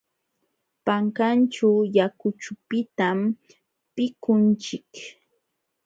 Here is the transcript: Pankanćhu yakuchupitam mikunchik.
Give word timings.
Pankanćhu 0.85 1.69
yakuchupitam 1.95 3.19
mikunchik. 3.95 4.91